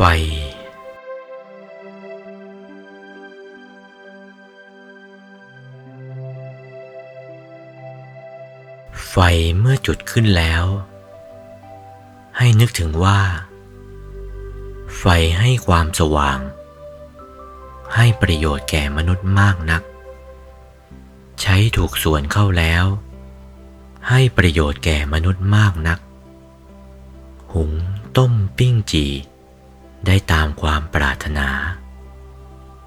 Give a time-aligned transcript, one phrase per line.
[0.00, 0.08] ไฟ
[9.08, 9.16] ไฟ
[9.58, 10.64] เมื่อจุดขึ้นแล้ว
[12.36, 13.20] ให้นึกถึงว่า
[14.98, 15.04] ไฟ
[15.38, 16.38] ให้ความสว่าง
[17.94, 19.82] ให้ประโยชน์แก่มนุษย์มากนัก
[21.40, 22.84] ใช้ถูกส่วนเข้าแล้ว
[24.08, 25.98] ให้ประโยชน์แก่มนุษย์มากนัก
[27.52, 27.72] หุง
[28.16, 29.06] ต้มปิ้งจี
[30.06, 31.48] ได้ตามความปรารถนา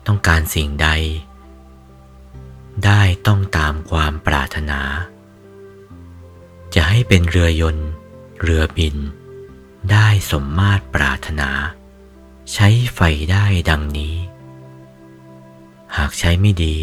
[0.07, 0.89] ต้องการสิ่งใด
[2.85, 4.81] ได้ต้องตามความปรารถนา
[6.75, 7.89] จะให้เป็นเรือยนต์
[8.41, 8.95] เรือบิน
[9.91, 11.49] ได้สมมาตรปรารถนา
[12.53, 12.99] ใช้ไฟ
[13.31, 14.15] ได้ดังนี้
[15.97, 16.75] หากใช้ไม่ดี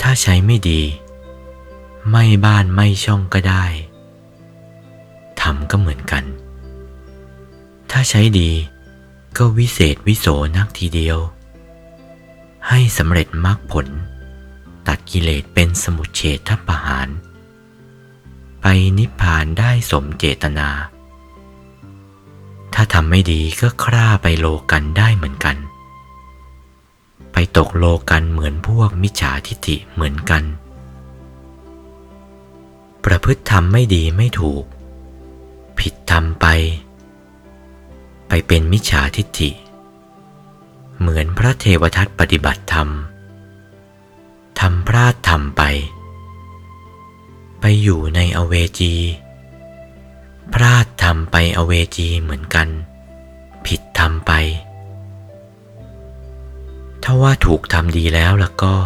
[0.00, 0.82] ถ้าใช้ไม่ดี
[2.10, 3.64] ไม่บ้านไม่ช่องก็ได้
[5.40, 6.24] ทำก็เหมือนกัน
[7.90, 8.50] ถ้าใช้ดี
[9.36, 10.26] ก็วิเศษวิโส
[10.56, 11.18] นักทีเดียว
[12.68, 13.86] ให้สำเร็จมรรคผล
[14.86, 17.08] ตัดกิเลสเป็นสมุเฉทประหาร
[18.60, 18.66] ไป
[18.98, 20.68] นิพพานได้สมเจตนา
[22.74, 25.56] ถ้าทำไม่ดีก็คร่าไปโลกันได้เหมือนกัน
[27.32, 30.42] ไปตกโลกันเหมือนพวกมิจฉาทิฏฐิเหมือนกัน
[33.04, 34.64] ประพฤติทำไม่ดีไม่ถูก
[35.78, 36.46] ผิดทำไป
[38.28, 39.50] ไปเป็นมิจฉาทิฏฐิ
[40.98, 42.88] เหมือนพระเทวทัตปฏิบัติธรรม
[44.60, 45.62] ทำพลาดทำไป
[47.60, 48.94] ไปอยู่ในอเวจี
[50.52, 52.68] พลาดทำไปอเวจีเหมือนกัน
[53.66, 54.32] ผิดทำไป
[57.02, 58.76] ถ้าว่าถูกทำดีแล้วล่ะก็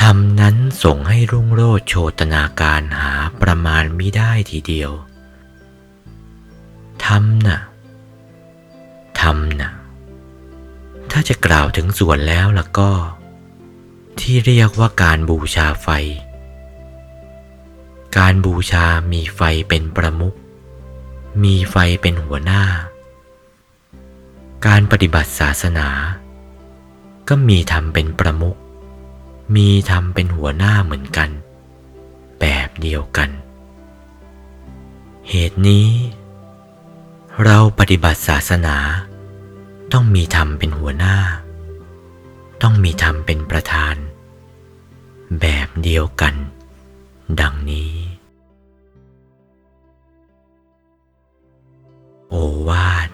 [0.00, 3.12] ทำนั้นส่งให้รุ่งโรจโชตนาการหา
[3.42, 4.92] ประมาณไมิได้ทีเดียว
[7.04, 9.72] ทำน่ะำนะ
[11.10, 12.90] ถ้าจะกล่าวถึงส่วนแล้วล่ะก็
[14.20, 15.88] ที่เรียกว่าการบูชาไฟ
[18.18, 20.34] การบูชามีไฟเป็นประมุข
[21.42, 22.62] มีไฟเป็นหัวหน้า
[24.66, 25.88] การปฏิบัติศาสนา
[27.28, 28.56] ก็มีธรรมเป็นประมุข
[29.56, 31.30] มีธรรมเป็นหัวหน้าเหมือนกัน
[32.40, 33.30] แบบเดียวกัน
[35.28, 35.88] เหตุนี้
[37.44, 38.76] เราปฏิบัติศาสนา
[39.92, 41.16] ต้องมีธรรมเป็นหัวหน้า
[42.62, 43.94] ต้องมีธรรมเป็นประธาน
[45.40, 46.34] แบบเดียวกัน
[47.40, 47.94] ดังนี้
[52.30, 52.34] โอ
[52.68, 53.08] วาท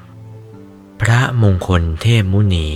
[1.00, 2.70] พระมงคลเทพมุนี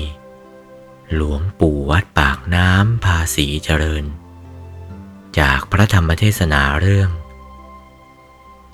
[1.15, 4.05] หลวงปู่วัดปากน้ำภาษีเจริญ
[5.39, 7.11] จากพระธรรมเทศนาเรื่อง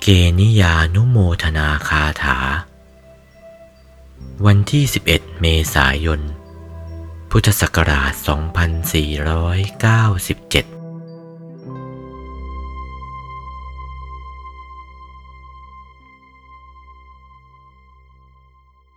[0.03, 0.07] เก
[0.41, 2.39] นิยานุโมทนาคาถา
[4.47, 6.21] วันที่ 11 เมษายน
[7.31, 8.13] พุทธศักราช
[10.73, 10.78] 2497